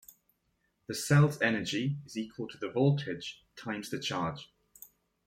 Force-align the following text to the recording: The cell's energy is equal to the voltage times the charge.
The 0.87 0.95
cell's 0.95 1.39
energy 1.43 1.97
is 2.07 2.17
equal 2.17 2.47
to 2.47 2.57
the 2.57 2.71
voltage 2.71 3.45
times 3.55 3.91
the 3.91 3.99
charge. 3.99 4.49